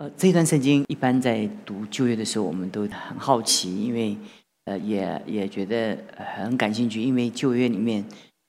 [0.00, 4.16] 呃，这段圣经一般在读旧约的时候，我们都很好奇，因为
[4.64, 8.02] 呃，也也觉得很感兴趣，因为旧约里面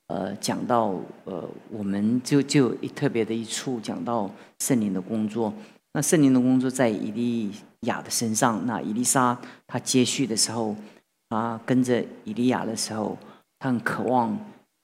[0.06, 4.30] 呃讲到呃，我们就就特别的一处讲到
[4.60, 5.52] 圣灵的工作。
[5.92, 7.50] 那圣灵的工作在以利
[7.80, 10.74] 亚的身上，那以利沙他接续的时候，
[11.28, 13.18] 他跟着以利亚的时候，
[13.58, 14.34] 他很渴望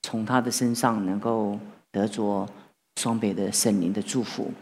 [0.03, 1.59] 从他的身上能够
[1.91, 2.47] 得着
[3.01, 4.53] 双倍的圣灵的祝福。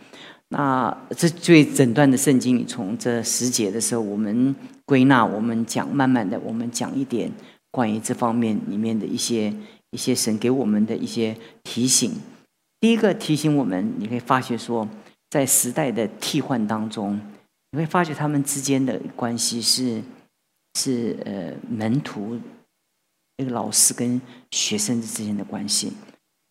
[0.49, 7.31] 那这最整段的圣经，你从这十节的时候，我们归纳，我们讲，慢慢的，我们讲一点
[7.71, 9.53] 关于这方面里面的一些
[9.91, 12.13] 一些神给我们的一些提醒。
[12.81, 14.89] 第一个提醒我们，你可以发现说。
[15.29, 17.21] 在时代的替换当中，
[17.73, 20.01] 你会发觉他们之间的关系是
[20.79, 22.41] 是呃门徒
[23.37, 24.19] 那个老师跟
[24.53, 25.93] 学生之间的关系。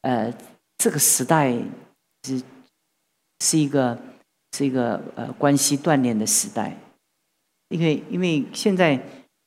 [0.02, 0.32] 呃，
[0.78, 1.54] 这个时代
[2.28, 2.40] 是
[3.46, 3.96] 是一个
[4.58, 6.76] 是一个呃关系锻炼的时代，
[7.70, 9.00] 因为因为现在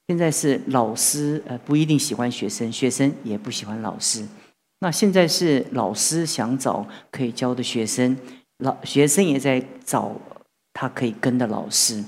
[0.06, 4.24] 现在是老师呃不一定喜欢学生，学生也不喜欢老师。
[4.80, 8.16] 那现在是老师想找可以教的学生。
[8.58, 10.12] 老学生也在找
[10.72, 12.04] 他可以跟的老师。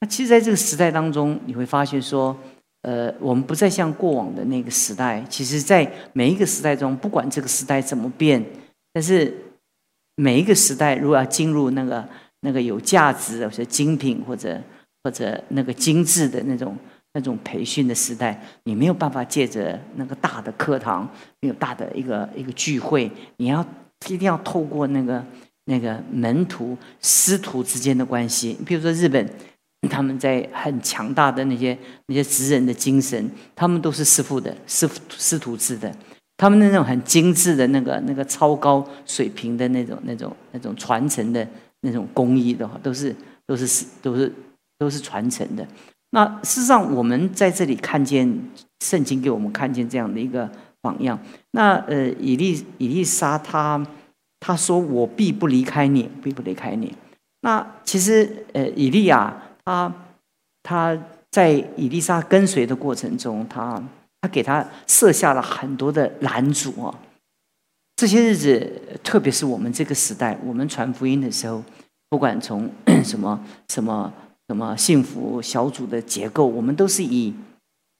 [0.00, 2.36] 那其实，在这个时代当中，你会发现说，
[2.82, 5.24] 呃，我们不再像过往的那个时代。
[5.28, 8.44] 其实，在每一个时代中，不管这个时代怎么变，
[8.92, 9.34] 但是
[10.18, 12.06] 每一个时代，如果要进入那个
[12.40, 14.60] 那个有价值，或者精品，或者
[15.04, 16.76] 或者那个精致的那种
[17.14, 21.08] 那种培训的时代，你没有办法借着那个大的课堂，
[21.40, 23.64] 没有大的一个一个聚会，你要
[24.08, 25.24] 一定要透过那个。
[25.70, 29.30] 那个门徒师徒之间的关系，比如说日本，
[29.90, 35.94] 他们在很强大的那些那些职人的精神，他们都是师傅的师傅师徒制的，
[36.38, 41.46] 他们那种很精致的那个那个超高水平的那种那种那种传承的
[41.82, 43.14] 那种工艺的话，都是
[43.46, 44.32] 都是都是
[44.78, 45.68] 都是传承的。
[46.12, 48.26] 那事实上，我们在这里看见
[48.80, 50.50] 圣经给我们看见这样的一个
[50.80, 51.18] 榜样。
[51.50, 53.86] 那呃，以利以利沙他。
[54.40, 56.94] 他说：“我必不离开你，必不离开你。”
[57.42, 59.92] 那其实，呃，以利亚他
[60.62, 60.96] 他
[61.32, 63.82] 在以利沙跟随的过程中，他
[64.20, 66.94] 他给他设下了很多的拦阻啊。
[67.96, 71.62] 这些日子，特别是我们这个时代，我们传福音的时候，
[72.08, 72.70] 不管从
[73.04, 74.12] 什么什么
[74.48, 77.34] 什么幸福小组的结构，我们都是以。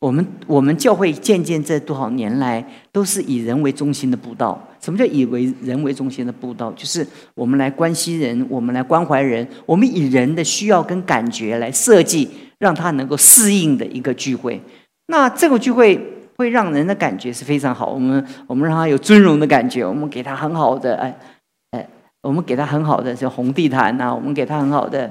[0.00, 4.56] 我们我们教会渐渐这多少年来都是以人为中心的布道。
[4.80, 6.70] 什么叫以为人为中心的布道？
[6.74, 7.04] 就是
[7.34, 12.30] 我们来关心人，我们来关怀人，我们以人的需要跟感觉来设计，
[12.60, 14.62] 让他能够适应的一个聚会。
[15.08, 16.00] 那这个聚会
[16.36, 17.90] 会让人的感觉是非常好。
[17.90, 21.18] 我们我们让他有尊荣的感觉，我们给他很好的哎
[21.72, 21.88] 哎，
[22.22, 25.10] 我们给他很好的叫红地毯呐，我们给他很好的。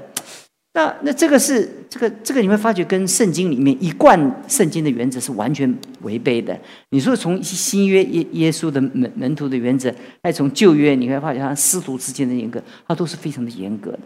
[0.74, 4.16] 那那这个是这个这个你会发觉跟圣经里面一贯
[4.46, 6.56] 圣经的原则是完全违背的。
[6.90, 9.92] 你说从新约耶耶稣的门门徒的原则，
[10.22, 13.98] 还从旧约你会发觉他师徒之间的严格，他都是非常的严格的，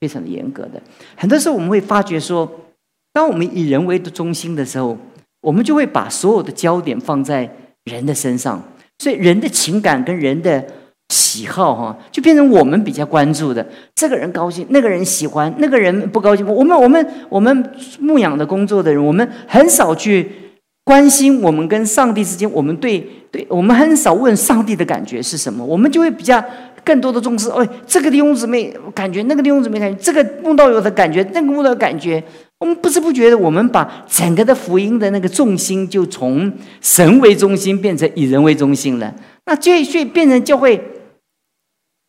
[0.00, 0.82] 非常的严格的。
[1.14, 2.50] 很多时候我们会发觉说，
[3.12, 4.98] 当我们以人为的中心的时候，
[5.46, 7.48] 我们就会把所有的焦点放在
[7.84, 8.60] 人的身上，
[8.98, 10.64] 所以人的情感跟人的。
[11.10, 13.64] 喜好哈，就变成我们比较关注的。
[13.94, 16.44] 这个人高兴，那个人喜欢，那个人不高兴。
[16.44, 17.70] 我们我们我们
[18.00, 20.28] 牧养的工作的人，我们很少去
[20.82, 22.50] 关心我们跟上帝之间。
[22.50, 22.98] 我们对
[23.30, 25.64] 对，我们很少问上帝的感觉是什么。
[25.64, 26.42] 我们就会比较
[26.86, 27.50] 更多的重视。
[27.50, 32.22] 哎，这个弟兄姊妹感觉，那个弟兄姊妹感觉，这个梦到有的感觉，那个梦到感觉。
[32.60, 39.12] 我们不知不觉的，我们把整个的福音的那个重心，就从神为中心变成以人为中心了。
[39.44, 40.80] 那这所以变成就会。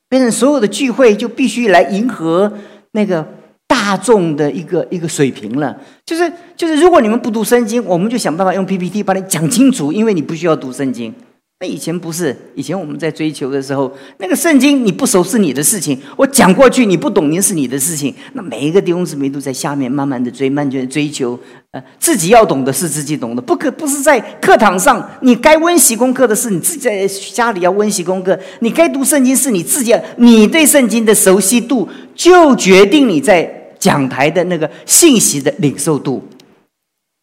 [0.09, 2.49] 变成所有的聚会就必须来迎合
[2.93, 3.27] 那个
[3.67, 11.13] 大众的一个一个水平了，就是就是，如果你们不读圣经，我们就想办法用 PPT 把你讲清楚，因为你不需要读圣经。
[11.59, 18.13] 那以前不是，以前我们在追求的时候，那个圣经你不熟是你的事情，我讲过去你不懂，您是你的事情。
[18.33, 21.39] 那每一个弟兄姊妹都在下面慢慢的追，慢慢追求，
[21.71, 36.23] 呃，自己要懂的是自己懂的，不可不是在课堂上，你该温习功课的是你自己在家里要温习功课，你该读圣经是你自己，你对圣经的熟悉度就决定你在讲台的那个信息的领受度。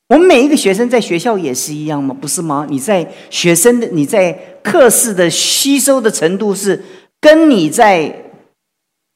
[0.08, 2.14] 我们每一个学生在学校也是一样吗？
[2.20, 2.66] 不是吗？
[2.68, 6.82] 你在学生的你在课室的吸收的程度是
[7.20, 8.14] 跟你在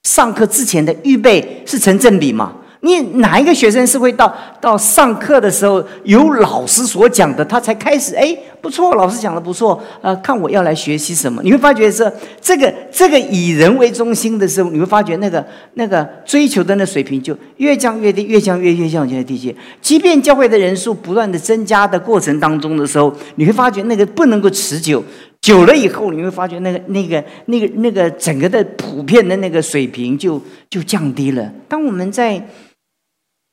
[0.05, 2.57] 上课之前的预备是成正比吗？
[2.81, 11.43] 你哪一个学生是会到到上课的时候有老师所讲的，他才开始哎不错，老师讲的不错，呃，看我要来学习什么？
[11.43, 12.11] 你会发觉是
[12.41, 15.45] 这个 这个以人为中心的时候，你会发觉那个
[15.75, 19.55] 那个追求的那水平就越降越低，越降越越降越低些。
[19.81, 25.03] 即便教会的人数不断的增加的过程当中的时候，你会发觉那个不能够持久。
[25.41, 31.49] 久了以后，你会发觉那个、那个、那个、那个整个的普遍的那个水平就就降低了。
[31.69, 32.45] 当我们在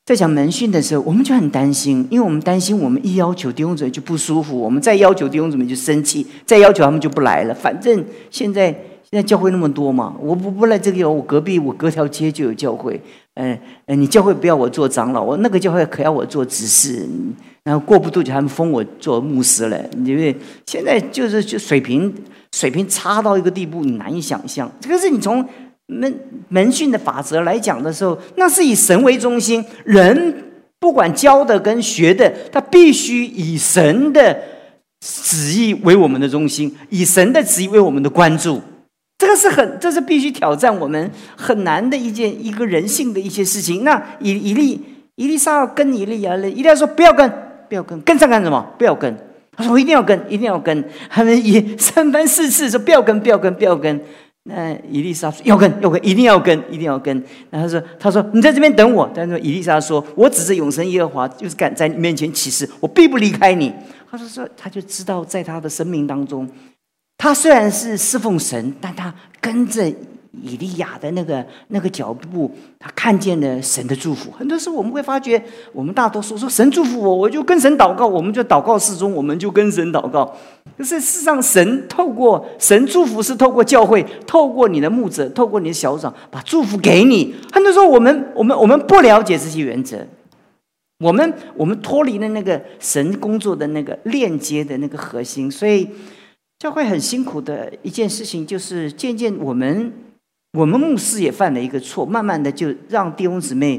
[0.06, 7.52] 在讲门训的时候，我们就很担心，因为我们担心我们一要求弟兄姊妹就不舒服，我们再要求弟兄姊妹就生气，再要求他们就不来了。
[7.52, 13.00] 反正现在现在教会那么多嘛，我不不来这个，我隔壁我隔条街就有教会。
[13.34, 17.04] 嗯嗯，你教会不要我做长老，我那个教会可要我做执事。
[17.64, 19.76] 然后过不多久，他们封我做牧师了。
[20.04, 20.32] 因为
[20.66, 22.14] 现在就是就水平
[22.52, 24.70] 水平差到一个地步，你难以想象。
[24.80, 25.44] 这个是你从
[25.86, 30.44] 门门训的法则来讲的时候，那是以神为中心，人
[30.78, 34.36] 不管教的跟学的，他必须以神的
[35.00, 38.60] 旨意为我们的中心，以神的旨意为我们的关注。
[39.18, 43.82] 这个是很，这是必须挑战我们很难的一件一个人性的一些事情。
[43.82, 44.80] 那以以利
[45.14, 47.30] 以利沙跟以利亚，一定要说不要跟。
[47.68, 48.64] 不要跟，跟上干什么？
[48.78, 49.12] 不要跟。
[49.56, 54.00] 他说：“我一定要跟，一定要跟。”他们以三番四次说：“不要跟，不要跟，不要跟。”
[54.48, 63.72] 那伊丽莎说：“要跟，要跟，一定要跟，一定要跟。”然后说：“他说你在这边等我。”但是伊丽莎说：“我只是永生耶和华，就是敢在你面前起誓，我必不离开你。”
[64.10, 66.48] 他说：“说他就知道，在他的生命当中，
[67.18, 69.92] 他虽然是侍奉神，但他跟着。”
[70.42, 74.30] 以利亚的那个那个脚步，他看见了神的祝福。
[74.30, 75.42] 很多时候我们会发觉，
[75.72, 80.30] 我们大多数说神祝福我，我就跟神祷告，我们就祷告事中，我们就跟神祷告。
[80.76, 87.34] 可是事实上，神透过神祝福是透过教会，透过你的牧者，透过你的小长，把祝福给你。
[87.52, 90.06] 很多时候我们我们我们不了解这些原则，
[90.98, 95.88] 我们我们脱离了那个神工作的那个链接的那个核心，所以
[96.58, 99.92] 教会很辛苦的一件事情，就是渐渐我们。
[100.56, 103.78] 我们牧师也犯了一个错，慢慢的就让弟兄姊妹，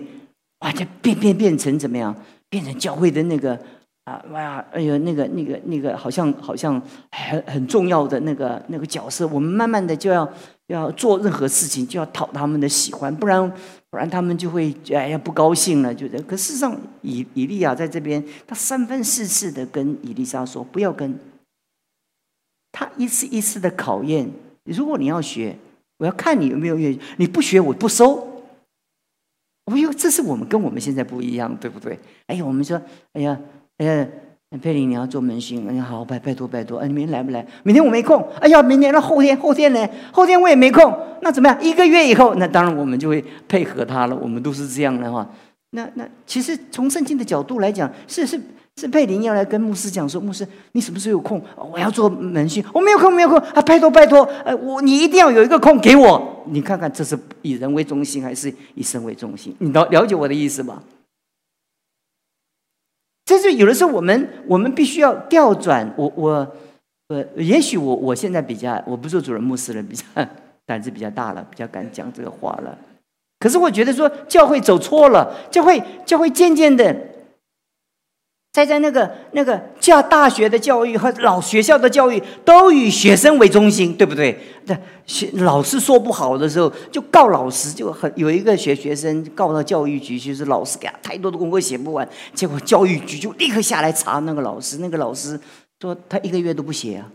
[0.60, 2.16] 哇，就变变变成怎么样？
[2.50, 3.60] 变成教会的那个
[4.08, 6.82] 啊，哇，哎呦，那个那个那个，好像好像
[7.12, 9.28] 很很重要的那个那个角色。
[9.28, 10.32] 我们慢慢的就要
[10.68, 13.52] 要做任何事情，就要讨他们的喜欢，不然
[13.90, 15.94] 不然他们就会哎呀不高兴了。
[15.94, 21.20] 就这可事实上，以以利亚在这边，他三番四次的跟以利沙说不要跟，
[22.72, 24.32] 他一次一次的考验。
[24.64, 25.58] 如果你要学。
[26.00, 28.44] 我要看你有没有愿意，你不学我不收。
[29.66, 31.98] 哎呦，这是我们跟我们现在不一样，对不对？
[32.28, 32.80] 哎呀，我们说，
[33.14, 33.36] 哎呀，
[33.78, 34.08] 哎，
[34.62, 37.46] 佩林你要做门训，哎呀，好拜拜托拜托，哎，你明天来不来？
[37.64, 38.26] 明天我没空。
[38.40, 39.88] 哎呀，明天那后天后天呢？
[40.12, 40.94] 后天我也没空。
[41.22, 41.64] 那怎么样？
[41.64, 44.16] 一个月以后，那当然我们就会配合他了。
[44.16, 45.28] 我们都是这样的话。
[45.72, 48.40] 那那其实从圣经的角度来讲，是是。
[48.80, 51.42] 是佩林要来跟牧师讲说：“牧师，你什么时候有空？
[51.74, 53.60] 我要做门训，我没有空，没有空啊！
[53.64, 56.44] 拜托，拜托，呃，我你一定要有一个空给我。
[56.46, 59.52] 你看看，这是以人为中心还是以神为中心？
[59.58, 60.80] 你了了解我的意思吗？
[63.28, 65.94] 这是有的时候我们我们必须要调转。
[65.98, 66.48] 我我
[67.10, 70.04] 呃，也许我我现在比较，我不做主任牧师了，比较
[70.66, 72.78] 胆子比较大了，比较敢讲这个话了。
[73.38, 76.96] 可是我觉得说教会走错了，教会教会渐渐的。”
[78.58, 84.36] 在在那个那个教大学的教育和老学校的教育都以学生为中心，对不对？
[84.66, 84.76] 对，
[85.06, 95.40] 学老师说不好的时候就告老师，就很有一个学学生告到教育局，就是老师给他太多的功课写不完，结果教育局就立刻下来查那个老师，那个老师
[95.80, 97.06] 说他一个月都不写啊，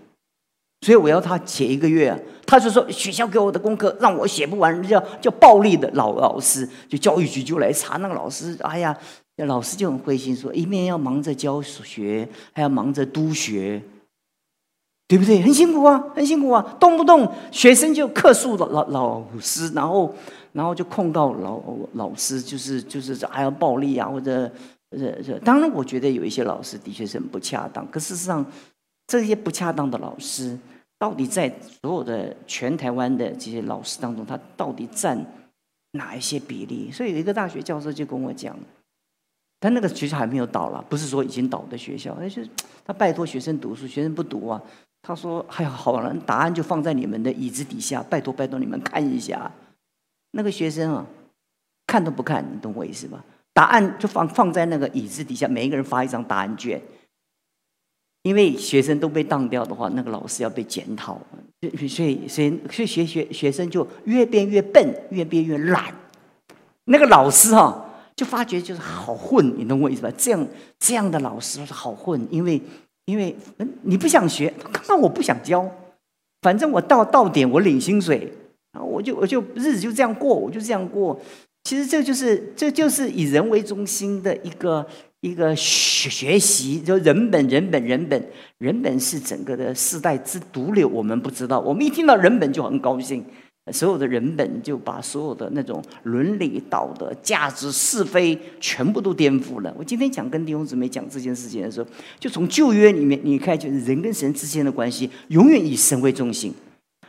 [0.86, 8.96] 所以我要他写一个月啊，他就说学校给我的功课让我写不完，叫叫暴力的老老师，就教育局就来查那个老师，哎呀。
[9.36, 13.82] 老师就很灰心，说一面要忙着教学，还要忙着督学，
[15.08, 15.42] 对不对？
[15.42, 16.76] 很辛苦啊，很辛苦啊！
[16.78, 20.14] 动不动学生就客诉老老老师，然后
[20.52, 21.60] 然后就控告老
[21.94, 24.50] 老师，就是就是还要暴力啊，或者
[24.90, 27.90] 呃这当然，我觉得有一些老师的确是很不恰当。
[27.90, 28.44] 可事实上，
[29.06, 30.56] 这些不恰当的老师，
[30.98, 35.26] 到底在所有的全台湾的这些老师当中，他到底占
[35.92, 36.90] 哪一些比例？
[36.92, 38.54] 所以有一个大学教授就跟我讲。
[39.62, 42.12] 但那个学校还没有倒了，不是说已经倒的学校。
[42.18, 42.42] 而就
[42.84, 44.60] 他拜托学生读书，学生不读啊。
[45.02, 49.48] 他说：“哎呀，好了，答案就放在你们的椅子底下，拜托拜托你们看一下。”
[50.34, 51.06] 那个学生啊，
[51.86, 53.24] 看都不看，你懂我意思吧？
[53.52, 56.82] 答案就放放在那个椅子底下，每一个人发一张答案卷。
[58.24, 61.20] 因为学生都被当掉的话，那个老师要被检讨。
[61.60, 65.94] 所以，所以，所以学学学生就越变越笨，越变越懒。
[66.86, 67.88] 那个老师哈。
[68.14, 70.10] 就发觉就是好混，你懂我意思吧？
[70.16, 70.46] 这样
[70.78, 72.60] 这样的老师是好混，因为
[73.06, 73.34] 因为
[73.82, 74.52] 你不想学，
[74.88, 75.68] 那我不想教，
[76.42, 78.32] 反正我到到点我领薪水
[78.72, 81.18] 啊，我就我就日子就这样过，我就这样过。
[81.64, 84.84] 其实这就是这就是以人为中心的一个
[85.20, 93.24] 一个学学习，就人本人本人本人本是整个的世代之毒瘤，我们不知道，我们一听到人本就很高兴。
[93.70, 99.72] 所有的人本就把所有的那种伦理道德、价值是非全部都颠覆了。
[99.78, 101.88] 我今天讲跟弟兄姊妹讲这件事情的时候，
[102.18, 106.50] 就从旧约里面，你看，就是人跟神之间的关系永远以神为中心；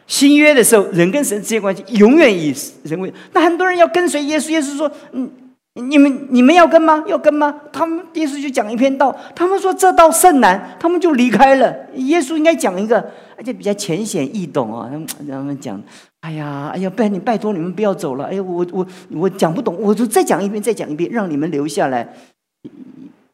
[0.06, 3.12] 新约的时候，人跟神之间关系永远以人为。
[3.34, 5.28] 那很多人要跟随耶稣，耶稣说：“嗯，
[5.76, 7.04] 你们你们要跟吗？
[7.08, 11.92] 要跟吗？”他们耶稣就讲一篇道，他们说这道甚难，他们就离开了。
[11.96, 14.90] 耶稣应该讲一个，而且比较浅显易懂啊，
[15.28, 15.82] 他们讲。
[16.22, 18.26] 哎呀，哎呀，拜你拜托你们不要走了。
[18.26, 22.16] 哎呀，我我我讲不懂，我就再讲一遍，再讲一遍，让你们留下来。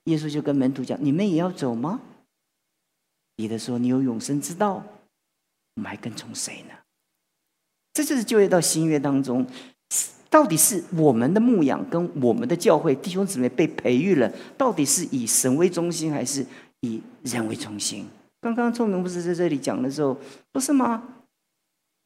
[0.06, 2.00] 耶稣就跟门徒讲：“你们也要走吗？”
[3.38, 4.82] 彼得说：“你有永生之道，
[5.76, 6.74] 我们还跟从谁呢？”
[7.94, 9.46] 这就是就业到新约当中，
[10.30, 16.46] 到底是我们的牧养跟我们的教会弟兄姊妹被培育了，到底是以神为中心还是
[16.82, 18.06] 以人为中心？
[18.40, 20.18] 刚刚聪明不是在这里讲的时候，
[20.52, 21.04] 不是吗？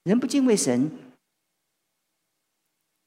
[0.06, 0.90] 人不敬畏神，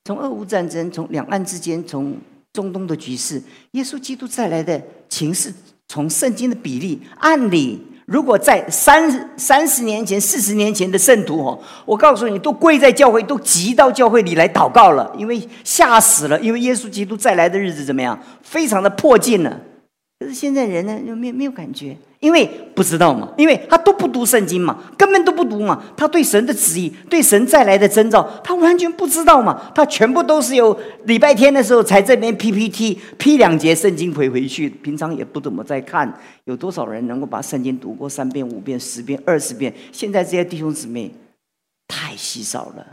[0.04, 2.18] 从俄乌战争，从两岸之间，从
[2.52, 3.42] 中东的局势，
[3.73, 5.52] 耶稣基督再来的情势，
[5.88, 19.60] 从圣经的比例，按理如果在三三十年前、四十年前的圣徒哦，我告诉你，都跪在教会，都集到教会里来祷告了，因为吓死了，因为耶稣基督再来的日子怎么样，非常的迫近了。
[20.18, 21.96] 可是现在人呢，又没没有感觉。
[22.20, 25.85] 因为不知道嘛，因为他都不读圣经嘛，根本都不读嘛。
[25.94, 29.70] 他对神的旨意、对神再来的征兆，他完全不知道嘛。
[29.75, 36.12] 他全部都是有礼拜天的时候才这边 PPT 批两节圣经回回去，平常也不怎么在看。
[36.44, 39.73] 有多少人能够把圣经读过三遍、五遍、十遍、二十遍？
[39.92, 41.12] 现在这些弟兄姊妹
[41.87, 42.87] 太稀少了。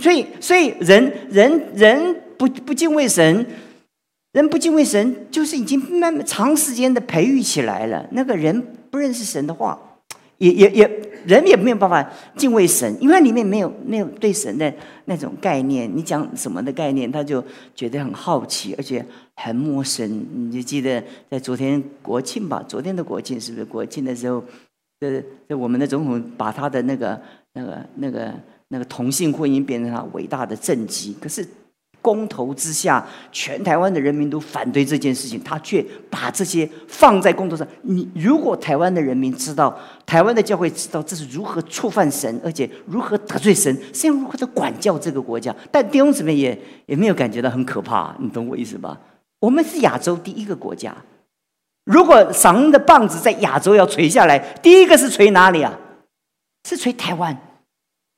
[0.00, 3.46] 所以，所以人人人不不敬畏神。
[4.32, 8.06] 人不敬畏神，就是已经慢慢长时间的培育起来了。
[8.12, 9.78] 那个人不认识神的话，
[10.36, 12.06] 也也也人也没有办法
[12.36, 14.72] 敬畏神，因为里面没有没有对神的
[15.06, 15.90] 那种概念。
[15.96, 17.42] 你讲什么的概念，他就
[17.74, 19.04] 觉得很好奇，而且
[19.36, 20.26] 很陌生。
[20.34, 22.62] 你就记得在昨天国庆吧？
[22.68, 24.44] 昨天的国庆是不是国庆的时候？
[25.00, 27.18] 这这我们的总统把他的那个
[27.54, 28.34] 那个那个
[28.68, 31.46] 那个同性婚姻变成他伟大的政绩，可是。
[32.08, 37.68] 公投之下，全台湾的人民都反对这件事情，他却把这些放在公投上。
[37.82, 48.98] 你如果台湾的人民知道，台湾的教会知道这是如何触犯神，而且如何得罪神，是要如何的管教这个国家，但弟兄姊妹也也没有感觉到很可怕，你懂我意思吧？
[49.40, 50.96] 我们是亚洲第一个国家，
[51.84, 55.78] 如果神的棒子在亚洲要垂下来，第一个是垂哪里啊？
[56.66, 57.36] 是垂台湾。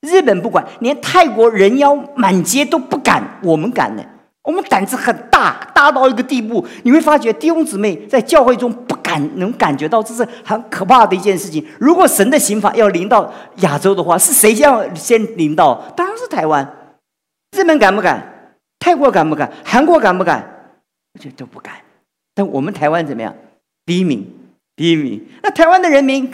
[0.01, 4.03] 日本不管，连泰国人妖满街都不敢，我们敢呢。
[4.43, 11.63] 我们胆子很大，大到一个地步，你会发觉弟兄姊妹在教会中不敢，能感觉到这是很可怕的一件事情。
[11.77, 15.75] 如果神的刑罚要临到亚洲的话，是谁先先临到？
[15.95, 16.65] 当然是台湾。
[17.55, 18.55] 日本敢不敢？
[18.79, 19.51] 泰国敢不敢？
[19.65, 20.71] 韩国敢不敢？
[21.19, 21.75] 这都不敢。
[22.33, 23.35] 但我们台湾怎么样？
[23.85, 24.25] 第一名，
[24.75, 25.21] 第一名。
[25.43, 26.31] 那台湾的人民。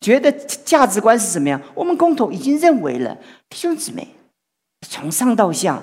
[0.00, 1.60] 觉得价值观是什么样？
[1.74, 3.16] 我们公投已经认为了，
[3.48, 4.06] 弟兄姊妹，
[4.86, 5.82] 从上到下，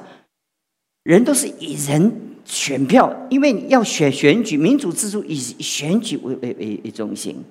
[1.04, 7.44] 人都是以人选票，因为要选选举，民主制度以选举为为为为中心，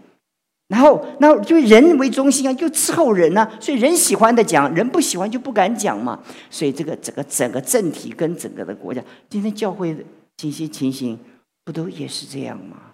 [0.69, 6.23] 然后，那就人为中心啊，就伺候人啊，所以人喜欢的讲，人不喜欢就不敢讲嘛。
[6.51, 10.03] 所以这个整个整个政体跟整个的国家，今天教会的
[10.37, 11.19] 这些情形，
[11.65, 12.93] 不都也是这样吗？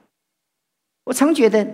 [1.05, 1.67] 我常觉得。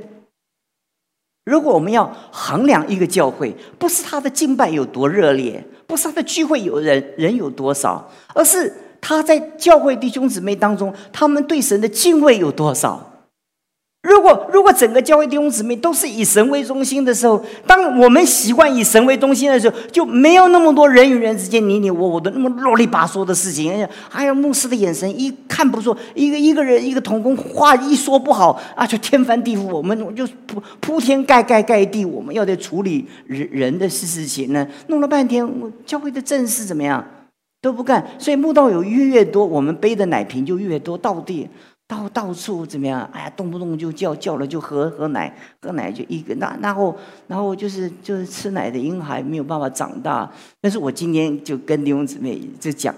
[1.48, 13.15] 如果我们要衡量一个教会，不是他的敬拜有多热烈，不是他的聚会有人人有多少，而是他在教会弟兄姊妹当中，他们对神的敬畏有多少。
[14.08, 23.72] 如果如果整个教会弟兄姊妹都是以神为中心的时候，当我们习惯以神为中心的时候，就没有那么多人与人之间你你我我的那么啰里吧嗦的事情。
[23.72, 29.64] 哎呀，还有牧师的眼神一看不错，一个一个人一个童工话一说不好啊，就天翻地覆。
[29.64, 35.44] 我们就铺铺天盖盖盖地，我们要在处理人人的事事情呢，弄了半天，
[35.84, 37.04] 教会的正事怎么样
[37.60, 38.06] 都不干。
[38.20, 41.48] 所以慕道友越越多，我们背的奶瓶就越多，到底。
[41.88, 43.08] 到到处怎么样？
[43.12, 46.96] 哎呀，动不动就叫叫了，就喝喝奶，喝奶就一个那然后
[47.28, 50.28] 然后就是就是吃奶的婴孩没有办法长大。
[50.60, 52.92] 但是我今天就跟弟兄姊妹就讲，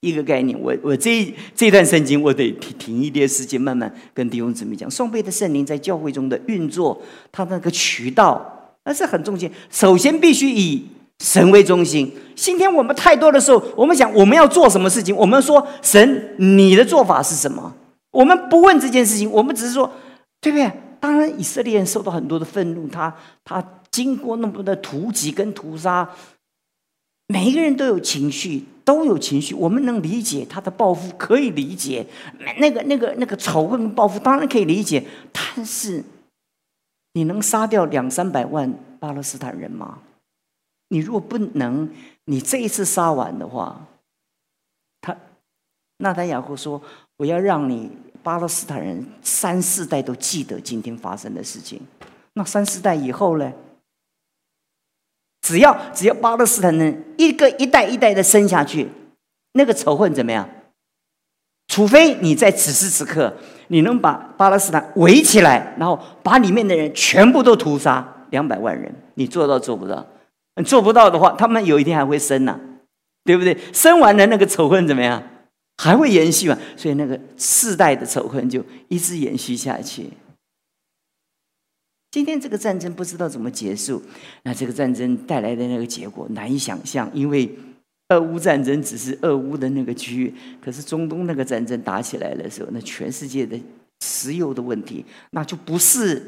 [0.00, 0.58] 一个概念。
[0.60, 4.90] 我我这这段圣经，我得停停一点时间，慢慢跟弟兄姊妹讲。
[4.90, 9.48] 双倍的圣灵在教会中的运作，它那个渠道那是很重要。
[9.70, 10.84] 首先必须以
[11.22, 12.12] 神为中心。
[12.34, 17.72] 今天我们太多的时候，我们想我们要做什么事情，我们说神，你的做法是什么？
[18.12, 19.90] 我们不问这件事情，我们只是说，
[20.40, 20.70] 对不对？
[21.00, 26.08] 当然，以色列人受到很多的愤怒，他他经过那么多的屠击跟屠杀，
[27.26, 29.52] 每一个人都有情绪，都有情绪。
[29.52, 32.06] 我们能理解他的报复，可以理解
[32.58, 35.04] 那个那个那个仇恨报复，当然可以理解。
[35.32, 36.04] 但是，
[37.14, 39.98] 你能杀掉两三百万巴勒斯坦人吗？
[40.90, 41.90] 你如果不能，
[42.26, 43.88] 你这一次杀完的话，
[45.00, 45.16] 他
[45.96, 46.80] 纳坦雅胡说。
[47.22, 47.88] 我要让你
[48.20, 51.80] 巴勒斯坦人三四代都记得今天发生的事情。
[52.32, 53.52] 那三四代以后呢？
[55.42, 58.88] 只要只要巴勒斯坦人一个一代一代的生下去，
[59.52, 60.48] 那个仇恨怎么样？
[61.68, 63.32] 除非你在此时此刻，
[63.68, 70.04] 你能把巴勒斯坦围起来，然后把里面的人全部都屠杀两百万人，你做到做不到？
[70.64, 72.58] 做不到的话，他们有一天还会生呢，
[73.22, 73.56] 对不对？
[73.72, 75.22] 生完了那个仇恨怎么样？
[75.82, 76.56] 还会延续嘛？
[76.76, 80.08] 所以那个世代的仇恨就一直延续下去。
[82.12, 84.00] 今天这个战争不知道怎么结束，
[84.44, 87.10] 那这个战争带来的那个结果难以想象。
[87.12, 87.52] 因为
[88.10, 90.32] 俄乌战争只是俄乌的那个区域，
[90.64, 93.58] 可是中东那个战争打起来的时候，那全世界的
[94.04, 96.22] 石油的问题，那就不是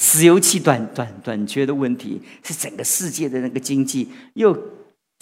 [0.00, 4.58] 石油气短短短缺的问题，是整个世界的那个经济又。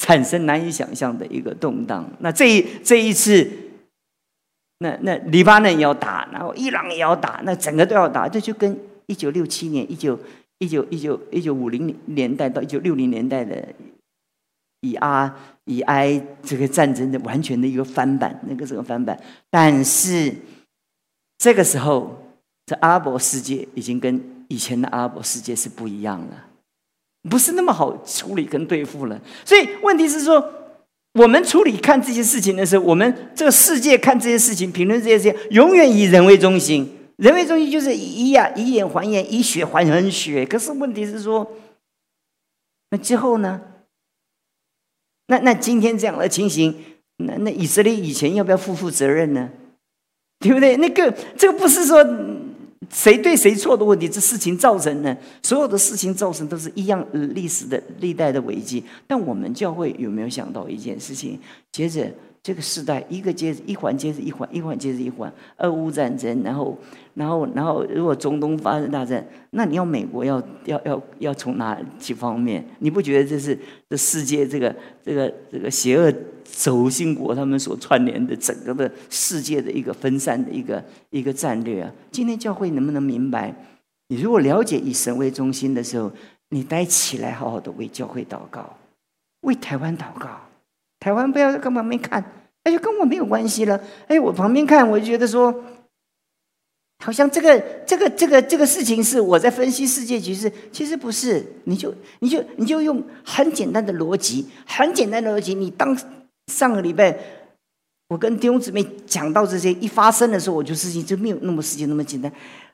[0.03, 2.05] 产生难以想象的一个动荡。
[2.19, 3.49] 那这一这一次，
[4.79, 8.29] 那那黎巴嫩也要打，然后伊朗也要打，那整个都要打。
[8.29, 10.19] 这就跟一九六七年、一九
[10.59, 13.65] 一九一九一九五零年代到一九六零年代的
[14.81, 15.33] 以阿
[15.67, 19.17] 以埃这个战争的完全的一个翻版，那个是个翻版。
[19.51, 20.35] 但是
[21.39, 22.21] 这个时候，
[22.67, 26.49] 这阿拉伯世界已经跟以前的阿拉伯世界是不一样了。
[27.31, 30.45] 不是那么好处理跟对付了，所以问题是说，
[31.15, 36.99] 我们处理看这些事情的时候，我们这个世界看这些事情、评论这些事情，永远以人为中心。
[37.19, 40.45] 人为中心就是以呀以眼还眼，以血还人血。
[40.45, 41.49] 可是问题是说，
[42.91, 43.61] 那之后呢？
[45.29, 46.75] 那那今天这样的情形，
[47.19, 49.51] 那那以色列以前要不要负负责任呢？
[50.41, 50.77] 对不对？
[50.79, 52.05] 那个这个不是说。
[52.91, 55.17] 谁对谁错的问题，这事情造成呢？
[55.43, 58.83] 所有的事情造成都是一样历史的历代的危机。
[59.07, 61.39] 但我们教会有没有想到一件事情？
[61.71, 62.11] 接着
[62.43, 66.77] 这个时代一个接着一环接着一环，一环接着一环，俄乌战争，然后，
[67.15, 72.65] 然后，然后，如果中东发生大战，那你要美国要要要要从哪几方面？
[72.81, 73.57] 你不觉得这是
[73.89, 76.13] 这世界这个这个这个邪恶？
[76.55, 81.91] 轴心国他们所串联的整个的世界的一个分散的一个一个战略啊！
[82.11, 83.55] 今天教会能不能明白？
[84.09, 86.13] 你如果了解以神为中心的时候，
[86.51, 88.79] 你待起来好好的为教会祷告，
[89.41, 90.29] 为台湾祷告。
[91.01, 92.23] 台湾不要在旁边看，
[92.65, 93.81] 那就跟我没有关系了。
[94.07, 95.53] 哎，我旁边看，我就觉得说，
[97.03, 101.45] 好像这个这个这个这个事情是我在分析世界局势，其实不是。
[101.65, 105.97] 你就你就你就用很简单的逻辑，很简单的逻辑，你当。
[106.47, 107.17] 上个礼拜，
[108.09, 112.31] 我跟弟兄姊妹讲到这些，一发生的时候，我就事情就没有那么事情那么简单。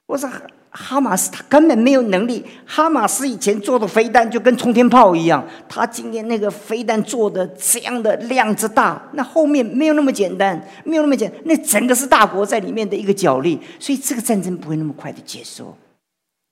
[0.07, 0.27] 我说
[0.71, 15.75] 哈马斯他根本没有能力，哈马斯以前做的飞弹就跟冲天炮一样，他今天那个飞弹做的这样的量之大，那后面没有那么简单，没有那么简，那整个是大国在里面的一个角力，所以这个战争不会那么快的结束。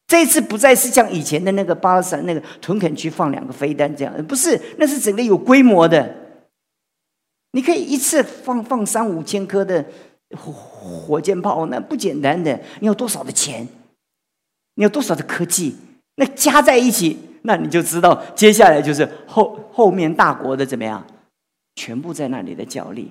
[0.07, 6.15] 这次不再是像以前的那个巴勒斯坦那个屯垦区放两个飞弹这样，不是，那是整个有规模的。
[7.57, 9.83] 你可以一次放放三五千颗的
[10.37, 12.61] 火火箭炮，那不简单的。
[12.81, 13.67] 你有多少的钱？
[14.75, 15.75] 你有多少的科技？
[16.17, 21.03] 那加在一起，那你就知道接下来就是后后面大国的怎么样，
[21.77, 23.11] 全部在那里的角力。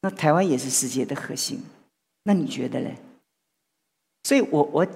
[0.00, 1.62] 那台湾也是世界的核心，
[2.22, 2.96] 那你觉得嘞？
[4.22, 4.86] 所以我我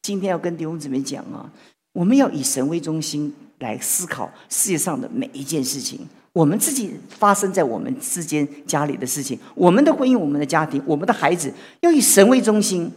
[0.00, 1.52] 今天要跟弟兄姊妹讲啊，
[1.92, 6.08] 我们要以神为中心来思考世界上的每一件事情。
[6.36, 12.92] 我们自己发生在我们之间家里的事情，我们的婚姻、我们的家庭、我们的孩子，要以神为中心。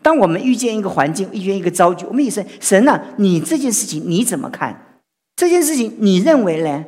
[0.00, 4.98] 当我们遇见一个环境、遇见一个遭遇，我们以神神啊，你这件事情你怎么看？
[5.36, 6.82] 这件事情你认为呢？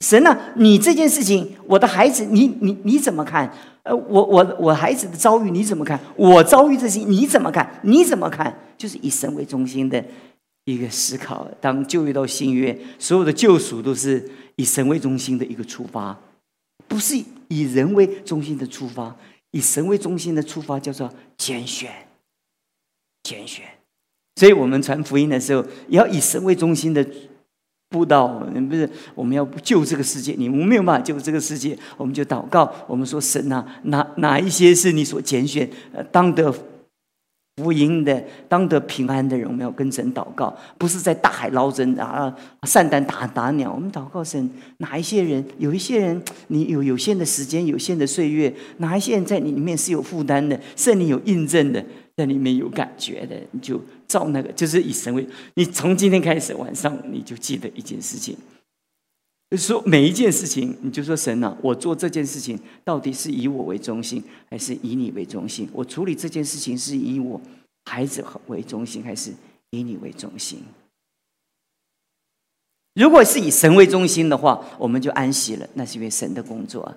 [0.00, 3.52] 神啊，你这件事情，我的孩子，你你你怎么看？
[3.82, 6.00] 呃，我我我孩子的遭遇你怎么看？
[6.16, 7.68] 我遭遇这些你怎么看？
[7.82, 8.58] 你怎么看？
[8.78, 10.02] 就是以神为中心的
[10.64, 11.50] 一个思考。
[11.60, 14.30] 当旧遇到新约，所有的救赎都是。
[14.56, 16.16] 以神为中心的一个出发，
[16.86, 19.16] 不是以人为中心的出发，
[19.50, 21.90] 以神为中心的出发叫做拣选，
[23.24, 23.64] 拣选。
[24.36, 27.04] 所以我们传福音的时候，要以神为中心的
[27.88, 28.28] 布道。
[28.68, 32.72] 不是我们要救这个世界，你们没有办法救这个世界，我们就祷告。
[32.86, 36.54] 我们说神啊，哪哪一些是你所拣选，呃，当得
[37.56, 43.72] 福音的，当得平安的人，我们要跟神祷告，不是在大海捞针啊，散弹打打鸟。
[43.72, 51.84] 我们祷告神，哪一些人，有一些人，你有有限的时间，有限的岁月，哪一些人在你里面是有负担的，是你有印证的。
[52.16, 55.26] 在里面有感觉的，你就照那个，就是以神为。
[55.54, 58.36] 你从今天开始晚上，你就记得一件事情，
[59.50, 65.68] 就是说每一件事情，你就说神啊，我做这件事情到底是以我为中心，还是以你为中心？
[65.72, 67.40] 我处理这件事情是以我
[67.84, 69.32] 孩子为中心，还是
[69.70, 70.60] 以你为中心？
[72.94, 76.92] 如果是以神为中心的话，我们就安息了，那是因为神的工作。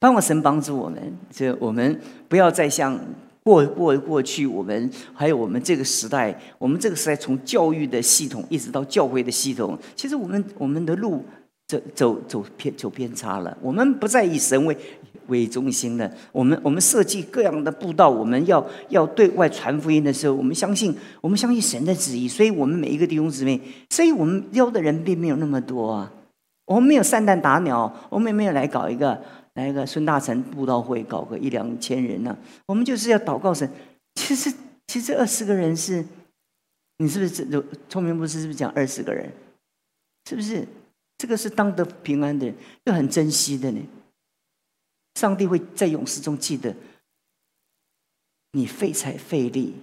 [0.00, 2.98] 盼望神帮助我们，这我们不要再像。
[3.42, 11.24] 过过过去，我们还有我们这个时代，我们这个时代从教育的系统一直到教会的系统，其实我们我们的路
[11.70, 13.56] 走走走偏走偏差了。
[13.60, 14.76] 我们不再以神为
[15.28, 16.10] 为中心了。
[16.32, 26.12] 我们我们设计各样的步道，我们要要对外传福音的时候，我们相信我们相信神的旨意，所以我们每一个弟兄姊妹，所以我们邀的人并没有那么多啊。
[26.66, 29.20] 我们没有散弹打鸟，我们也没有来搞一个。
[29.54, 32.34] 来一个孙大成布道会，搞个一两千人呢？
[32.66, 33.68] 我们就是要祷告神。
[34.14, 34.50] 其实，
[34.86, 36.04] 其实二十个人是，
[36.98, 38.16] 你是不是有聪明？
[38.16, 39.28] 不是是不是讲二十个人？
[40.28, 40.64] 是不是？
[41.20, 43.80] 这个是当得平安的人，就很珍惜的呢。
[45.16, 46.74] 上帝会在勇士中记得
[48.52, 49.74] 你费财费力，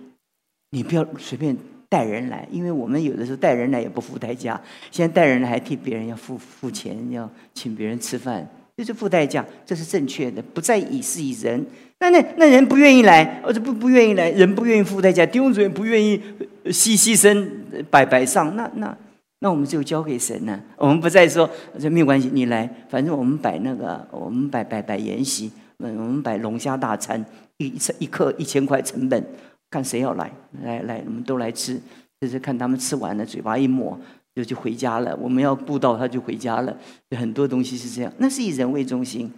[0.71, 1.55] 你不要随便
[1.87, 8.49] 带人来，因为我们有的时候带人来也不付代价，现在带人来还替别人要付付钱，要请别人吃饭。
[8.75, 11.63] 就是付代价，这是正确的，不再以是以人。
[11.99, 16.17] 那那那人不愿意来，或者不不愿意来，人不愿意付代价，弟兄姊妹不愿意
[16.65, 17.47] 牺牺牲
[17.91, 18.97] 白白上，那那
[19.39, 20.63] 那我们就交给神了。
[20.77, 27.23] 我们不再说这没有关系，你来，反正我们摆那个，我们摆摆摆筵席，我们摆龙虾大餐，
[27.57, 29.23] 一一克一千块成本，
[29.69, 30.31] 看谁要来，
[30.63, 31.79] 来来，我们都来吃，
[32.21, 33.99] 就是看他们吃完了，嘴巴一抹。
[34.37, 35.17] 就就回家了。
[35.19, 36.77] 我们要布道，他就回家了。
[37.17, 39.31] 很多东西是这样，那是以人为中心。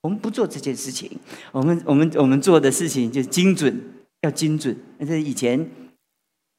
[0.00, 1.10] 我们不做这件事情。
[1.52, 3.78] 我们我们我们做的事情就精准，
[4.22, 4.74] 要精准。
[4.96, 5.60] 那是以前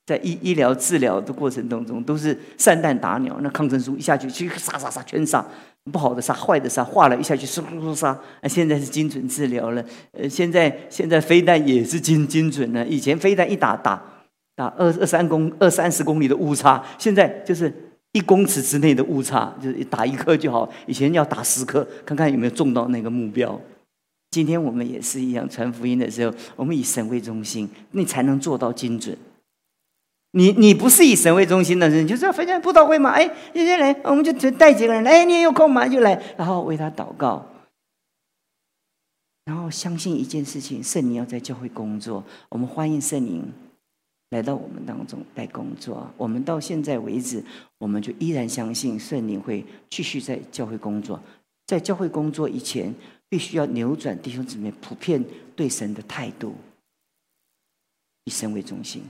[0.07, 5.45] 在医医疗治疗的过程当中，都是散弹打鸟，那抗生素一下去，去杀杀杀，全杀，
[5.91, 8.09] 不好的杀，坏的杀，化了一下去，嗖嗖嗖杀。
[8.41, 9.85] 啊，现在是精准治疗了。
[10.13, 12.83] 呃，现在现在飞弹也是精精准了。
[12.87, 14.01] 以前飞弹一打打
[14.55, 17.71] 打二二三公二三十公里的误差，现在就是。
[18.13, 20.67] 一公尺之内的误差，就是打一颗就好。
[20.87, 23.59] 以前要打十颗，看看有没有中到那个目标。
[24.31, 29.15] 今天我们也是一样，传福音的时候，我们以神为中心，你才能做到精准。
[30.31, 33.11] 你你不是以神为中心的人，就是要分享布道会嘛？
[33.11, 35.87] 哎，有些人，我们就带几个人，哎，你也有空吗？
[35.87, 37.45] 就来，然后为他祷告，
[39.45, 43.51] 然后相信一件事情：圣灵要在教会工作，我们欢迎圣灵。
[44.31, 47.41] 来到我们当中来工作，我们到现在为止，
[47.77, 51.17] 我们就依然相信圣灵会继续在教会工作。
[51.65, 52.93] 在教会工作以前，
[53.29, 55.23] 必须要扭转弟兄姊妹普遍
[55.55, 56.53] 对神的态度，
[58.25, 59.01] 以神为中心。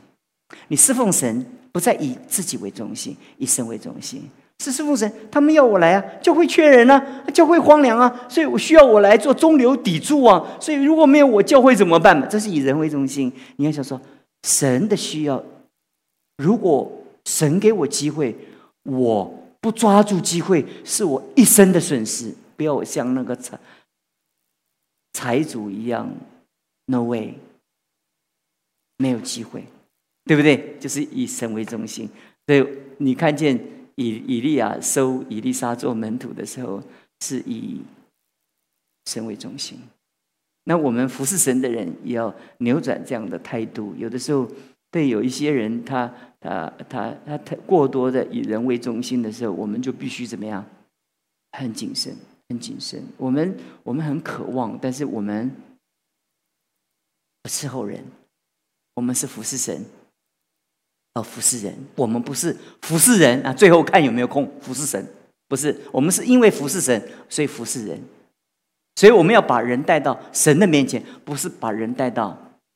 [0.67, 4.29] 你侍奉神，不再以自己为中心，以神为中心。
[4.59, 6.99] 是侍奉神，他们要我来啊，教会缺人啊，
[7.33, 10.57] 教会荒凉啊，所以我需要我来做中流砥柱啊。
[10.59, 12.25] 所以如果没有我，教会怎么办嘛？
[12.25, 13.31] 这是以人为中心。
[13.57, 13.99] 你要想说。
[14.43, 15.43] 神的需要，
[16.37, 16.89] 如果
[17.25, 18.33] 神给我机会，
[18.83, 19.29] 我
[19.59, 22.33] 不抓住机会，是我一生的损失。
[22.55, 23.59] 不要像那个财
[25.11, 26.09] 财主一样
[26.85, 27.33] ，no way，
[28.97, 29.65] 没有机会，
[30.27, 30.75] 对不对？
[30.79, 32.09] 就是以神为中心。
[32.45, 32.65] 所以
[32.97, 33.57] 你看见
[33.95, 36.83] 以以利亚收以利沙做门徒的时候，
[37.21, 37.81] 是以
[39.05, 39.79] 神为中心。
[40.65, 43.95] 那我们服侍神的人也要扭转这样的态度。
[43.97, 44.45] 有的时候，
[44.91, 50.65] 对有一些人，他他他他太过多的以人为中心的时候，我们就必须怎么样？
[51.53, 52.13] 很谨慎，
[52.49, 53.01] 很谨慎。
[53.17, 55.49] 我们我们很渴望，但是我们
[57.41, 58.03] 不伺候人，
[58.95, 59.83] 我们是服侍神，
[61.17, 61.73] 要服侍人。
[61.95, 65.05] 我们不是服侍人啊，最后看有没有空服侍神，
[65.47, 65.75] 不是。
[65.91, 68.01] 我们是因为服侍神，所以服侍人。
[68.95, 72.35] 所以我们要把人带到神的面前，不是把人带到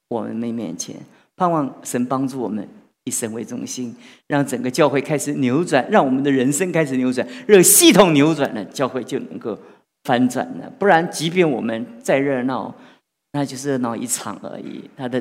[0.09, 0.95] 我们的面前。
[1.35, 2.67] 盼望神帮助我们
[3.05, 3.95] 以神为中心，
[4.27, 9.57] 让整个教会开始扭转，让我们的人生开始扭转，让系统扭转了，教会就能够
[10.03, 10.71] 翻转了。
[10.77, 12.75] 不然，即便我们再热闹，
[13.31, 14.87] 那就是热闹一场而已。
[14.95, 15.19] 他的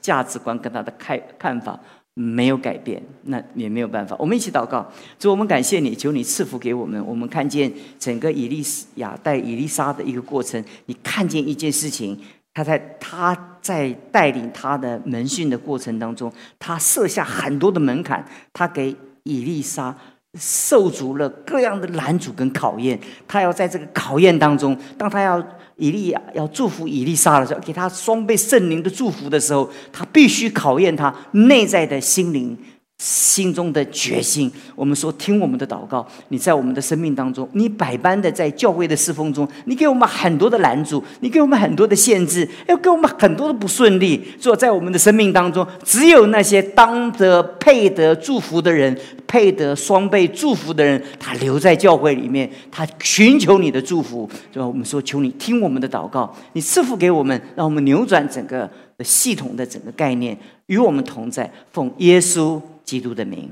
[0.00, 1.80] 价值观跟他的看看法
[2.18, 4.16] 没有改变，那也没有办法。
[4.18, 7.04] 我们一起祷告，主，我们感谢你，求你赐福给我们。
[7.06, 8.62] 我们看见整个以利
[8.94, 12.18] 亚带以利沙的一个过程，你看见一件事情。
[12.54, 19.94] 他在他在带领他的门训的过程当中，他设下很多的门槛，他给以利沙
[20.38, 22.98] 受足了各样的拦阻跟考验。
[23.26, 25.42] 他要在这个考验当中，当他要
[25.76, 32.56] 以利亚要祝福以利沙的时候，给他双倍圣灵的祝福的时候，他必须考验他内在的心灵。
[32.98, 36.06] 心中的决心，我们说听我们的祷告。
[36.28, 44.26] 你在我们的生命当中，你百般的在教会的侍奉中，你给我们很多的拦阻，你给我们很多的限制，要给我们很多的不顺利。
[44.40, 54.66] 做在我们的生命当中，只有那些当得配得祝福的人，配得双倍祝福的人，他留在教会里面，他寻求你的祝福，对吧？
[54.66, 58.68] 我们说求你听我们的祷告，你赐福给我们，让我们扭转整个
[59.04, 62.60] 系统的整个概念，与我们同在，奉耶稣。
[62.86, 63.50] 基督的名。